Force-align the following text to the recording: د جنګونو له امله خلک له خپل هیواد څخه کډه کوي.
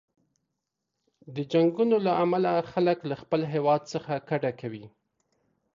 د 1.35 1.37
جنګونو 1.51 1.95
له 2.05 2.11
امله 2.23 2.51
خلک 2.71 2.99
له 3.09 3.15
خپل 3.21 3.41
هیواد 3.53 3.81
څخه 3.93 4.11
کډه 4.29 4.51
کوي. 4.59 4.85